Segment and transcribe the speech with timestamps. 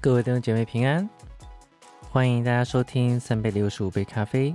[0.00, 1.08] 各位弟兄姐妹平安，
[2.10, 4.52] 欢迎大家收听三百六十五杯咖啡。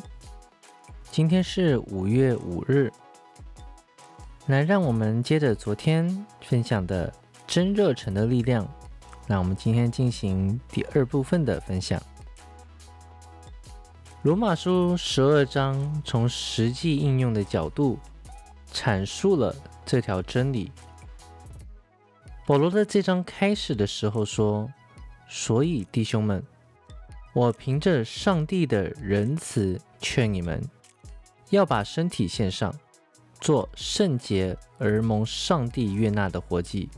[1.10, 2.92] 今天是五月五日，
[4.46, 7.14] 那让我们接着昨天分享的
[7.48, 8.68] 真热忱的力量，
[9.28, 12.02] 那我们今天进行第二部分的分享。
[14.24, 18.00] 罗马书十二章从实际应用的角度
[18.74, 20.72] 阐述了这条真理。
[22.46, 24.68] 保罗在这章开始的时候说。
[25.30, 26.42] 所以，弟兄们，
[27.34, 30.64] 我凭着上帝的仁慈劝你们，
[31.50, 32.74] 要把身体献上，
[33.42, 36.90] 做圣洁而蒙上帝悦纳的活祭，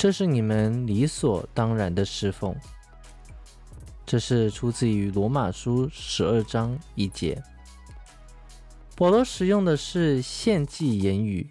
[0.00, 2.56] 这是你们理所当然的侍奉。
[4.06, 7.42] 这是出自于罗马书十二章一节。
[8.96, 11.50] 保罗使用的是献祭言语，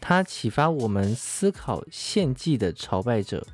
[0.00, 3.46] 他启发我们思考献祭的朝拜者。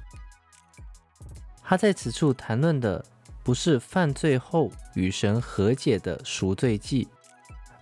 [1.64, 3.04] 他在此处谈论的
[3.42, 7.08] 不是犯罪后与神和解的赎罪祭，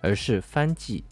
[0.01, 1.03] 而是翻祭。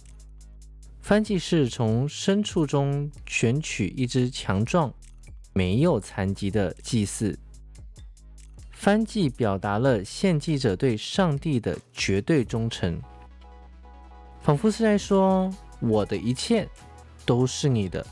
[1.04, 4.92] 翻祭是从牲畜中选取一只强壮、
[5.52, 7.38] 没有残疾的祭祀。
[8.72, 13.02] 翻祭表达了献祭者对上帝的绝对忠诚，
[14.42, 16.66] 仿佛是在说：“我的一切
[17.26, 18.06] 都是你的，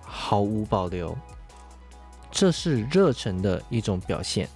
[0.00, 1.14] 毫无保留。”
[2.32, 4.48] 这是热忱的一种表现。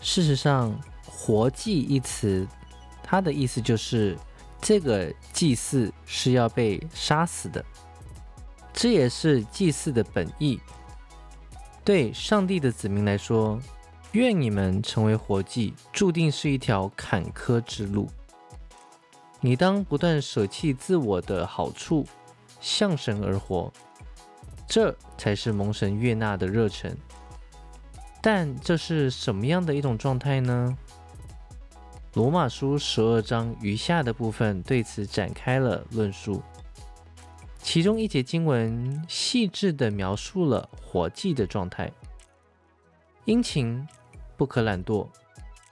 [0.00, 2.48] 事实上，“活祭”一词，
[3.02, 4.16] 它的意思就是
[4.60, 7.64] 这个祭祀是要被杀死的。
[8.72, 10.60] 这也是祭祀的本意。
[11.84, 13.58] 对上帝的子民来说，
[14.12, 18.08] 愿你们成为活祭，注定是一条坎坷之路。
[19.40, 22.06] 你当不断舍弃自我的好处，
[22.60, 23.72] 向神而活。
[24.66, 26.94] 这才是蒙神悦纳的热忱，
[28.20, 30.76] 但这是什么样的一种状态呢？
[32.18, 36.42] 罗马书十二章余下的部分对此展开了论述，
[37.62, 41.88] 其中一节经文细致的描述了活祭的状态：
[43.24, 43.86] 殷勤
[44.36, 45.06] 不可懒惰，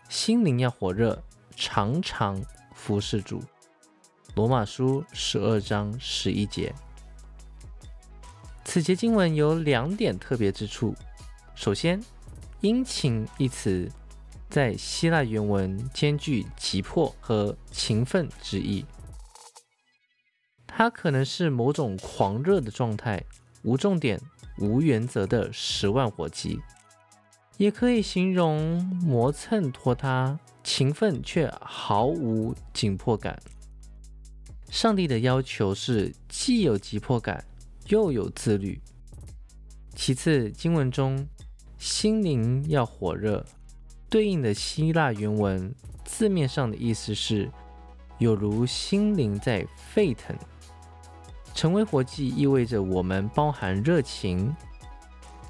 [0.08, 1.20] 心灵要火热，
[1.56, 2.40] 常常
[2.76, 3.42] 服侍主。
[4.36, 6.72] 罗马书十二章十一节。
[8.64, 10.94] 此节经文有两点特别之处。
[11.56, 12.00] 首先
[12.62, 13.90] ，“殷勤”一词
[14.56, 18.86] 在希腊原文兼具急迫和勤奋之意，
[20.66, 23.22] 它可能是某种狂热的状态，
[23.64, 24.18] 无重点、
[24.56, 26.58] 无原则的十万火急，
[27.58, 33.38] 也可以形容磨蹭拖沓、勤奋却毫无紧迫感。
[34.70, 37.44] 上帝的要求是既有急迫感。
[37.88, 38.80] 又有自律。
[39.94, 41.28] 其次，经文中
[41.76, 43.44] 心灵要火热，
[44.16, 45.70] 对应的希腊原文
[46.02, 47.50] 字面上的意思是
[48.16, 50.34] 有如心灵在沸腾。
[51.52, 54.56] 成为活祭意味着我们包含热情、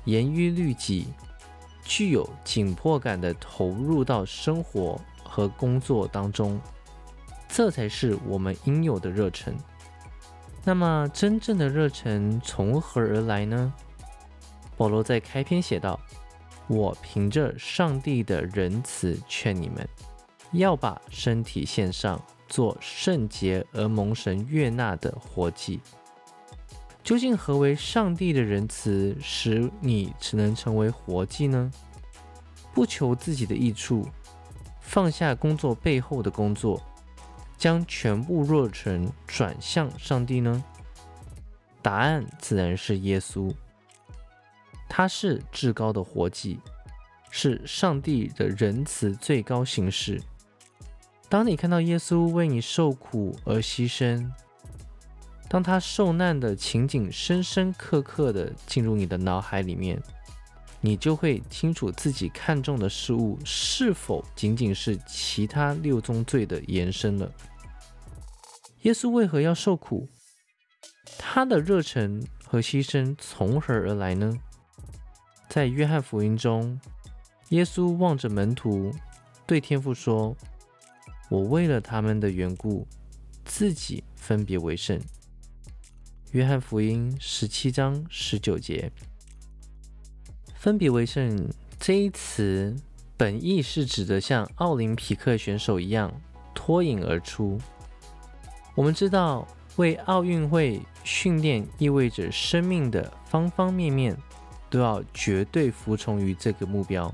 [0.04, 1.06] 严于律己、
[1.84, 6.60] 具有紧迫感的投入到生活和工作当中，
[7.46, 9.54] 这才是我们应有的热忱。
[10.64, 13.72] 那么，真正的热忱从何而来呢？
[14.76, 16.00] 保罗在开篇写道
[16.68, 19.88] ：“我凭着上帝的仁慈劝你们，
[20.52, 25.80] 要把身体献上，做圣洁而蒙神悦纳的活祭。”
[27.04, 31.70] 究竟何为上帝的仁慈，使你只能成为活祭呢？
[32.74, 34.08] 不求自己的益处，
[34.80, 36.82] 放下工作背后的工作。
[37.56, 40.62] 将全部热忱转向上帝呢？
[41.80, 43.50] 答案自然是耶稣。
[44.88, 46.58] 他是至高的活祭，
[47.30, 50.22] 是上帝的仁慈最高形式。
[51.28, 54.30] 当你看到耶稣为你受苦而牺牲，
[55.48, 60.00] 当他受难的情景深深刻刻的进入你的脑海里面，
[60.80, 67.30] 你就会清楚自己看重的事物是否仅仅是其他六宗罪的延伸了。
[68.82, 70.08] 耶稣为何要受苦？
[71.18, 74.32] 他的热忱和牺牲从何而来呢？
[75.56, 76.78] 在约翰福音中，
[77.48, 78.92] 耶稣望着门徒，
[79.46, 80.36] 对天父说
[81.30, 82.86] ：“我为了他们的缘故，
[83.42, 85.00] 自己分别为圣。”
[86.32, 88.92] 约翰福音十七章十九节。
[90.54, 91.48] 分别为圣
[91.80, 92.76] 这一词
[93.16, 96.12] 本意是指的像奥林匹克选手一样
[96.54, 97.58] 脱颖而出。
[98.74, 104.14] 我们知道，为奥运会训练意味着生命的方方面面
[104.76, 107.10] 都要绝对服从于这个目标。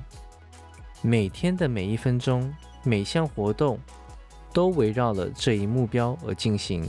[1.00, 3.78] 每天的每一分钟、每项活动
[4.52, 6.84] 都围绕了这一目标而进行，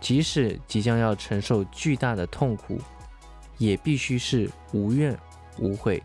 [0.00, 2.78] 即使即将要承受巨大的痛苦，
[3.58, 5.18] 也必须是无怨
[5.58, 6.00] 无悔。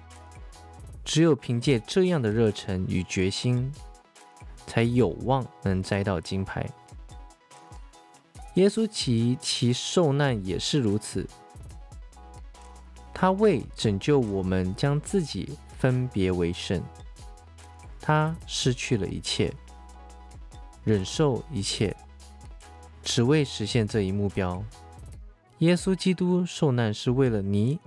[1.06, 3.72] 只有凭借这样的热忱与决心，
[4.66, 6.68] 才有望能摘到金牌。
[8.56, 11.28] 耶稣其其受难也是如此，
[13.20, 16.80] 他为拯救我们将自己分别为圣，
[18.00, 19.52] 他失去了一切，
[20.84, 21.98] 忍受一切，
[23.02, 24.64] 只为实现这一目标。
[25.58, 27.80] 耶稣基督受难是为了你、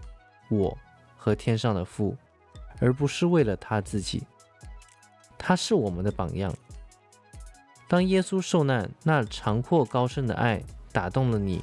[0.48, 0.76] 我
[1.16, 2.16] 和天上的父。
[2.82, 4.22] 而不是为了他自己，
[5.36, 6.50] 他是我们的榜样。
[7.86, 11.62] 当耶稣受难，那长阔高深的爱打动了你，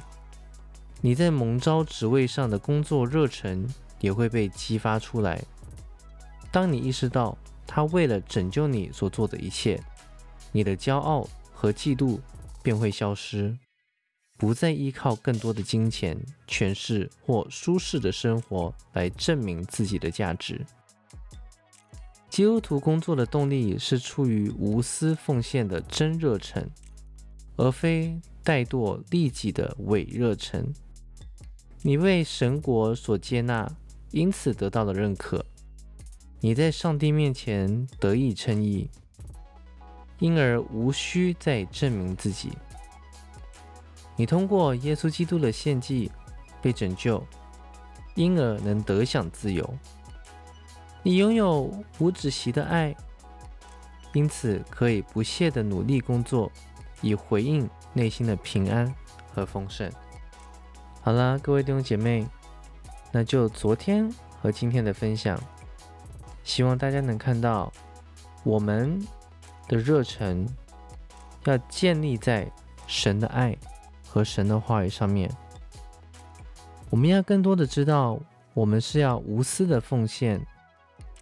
[1.00, 3.68] 你在蒙召职位上的工作热忱
[4.00, 5.42] 也会被激发出来。
[6.50, 9.80] 当你意识到他为了拯救你所做的一切，
[10.50, 12.18] 你的骄傲和嫉妒
[12.62, 13.56] 便会消失，
[14.36, 20.66] 不再依靠更多的金钱、权势或舒适的生活来证明自己的价值。
[22.28, 26.68] 基督徒工作的动力是出于无私奉献的真热忱，
[27.56, 30.72] 而非怠惰利己的伪热忱。
[31.82, 33.70] 你为神国所接纳，
[34.10, 35.44] 因此得到了认可。
[36.40, 38.90] 你在上帝面前得以称义，
[40.18, 42.50] 因而无需再证明自己。
[44.16, 46.10] 你通过耶稣基督的献祭
[46.60, 47.24] 被拯救，
[48.16, 49.78] 因而能得享自由。
[51.04, 52.94] 你拥有无止息的爱，
[54.12, 56.50] 因此可以不懈的努力工作，
[57.02, 58.92] 以回应内心的平安
[59.32, 59.88] 和丰盛。
[61.08, 62.28] 好啦，各位弟兄姐妹，
[63.10, 64.12] 那就昨天
[64.42, 65.40] 和今天的分享，
[66.44, 67.72] 希望大家能看到
[68.44, 69.02] 我们
[69.68, 70.46] 的热忱
[71.44, 72.46] 要建立在
[72.86, 73.56] 神的爱
[74.06, 75.34] 和神的话语上面。
[76.90, 78.20] 我们要更多的知道，
[78.52, 80.38] 我们是要无私的奉献。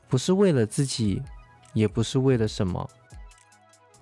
[0.08, 1.22] 不是为了自己，
[1.74, 2.90] 也不是为了什么，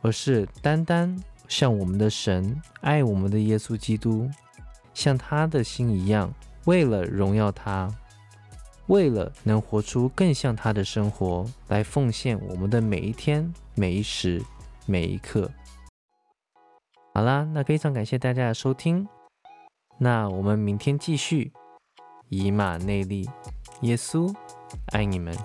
[0.01, 1.15] 而是单单
[1.47, 4.31] 向我们的神爱我们的耶稣基督，
[4.95, 6.33] 像他的心一样，
[6.65, 7.93] 为了荣耀他，
[8.87, 14.43] 为了能活出更像他的生活，来奉献我们的每一天、每一时、
[14.87, 15.51] 每一刻。
[17.13, 19.07] 好啦，那非常感谢大家的收听，
[19.99, 21.53] 那我们明天继续
[22.29, 23.29] 以马内利，
[23.83, 24.35] 耶稣
[24.93, 25.37] 爱你们。